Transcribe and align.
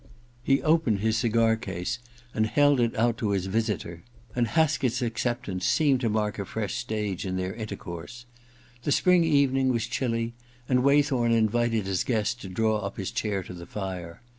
He 0.41 0.63
opened 0.63 1.01
his 1.01 1.17
cigar 1.17 1.55
case 1.55 1.99
and 2.33 2.47
held 2.47 2.79
it 2.79 2.97
out 2.97 3.19
to 3.19 3.29
his 3.29 3.45
visitor, 3.45 4.01
and 4.35 4.47
Haskett's 4.47 4.99
acceptance 5.03 5.63
seemed 5.67 6.01
to 6.01 6.09
mark 6.09 6.39
a 6.39 6.45
fresh 6.45 6.73
stage 6.73 7.23
in 7.23 7.37
their 7.37 7.53
intercourse. 7.53 8.25
The 8.81 8.91
spring 8.91 9.23
evening 9.23 9.69
was 9.71 9.85
chilly, 9.85 10.33
and 10.67 10.81
Waythorn 10.81 11.33
invited 11.33 11.85
his 11.85 12.03
guest 12.03 12.41
to 12.41 12.49
draw 12.49 12.79
up 12.79 12.97
his 12.97 13.11
chair 13.11 13.43
to 13.43 13.53
the 13.53 13.67
fire. 13.67 14.23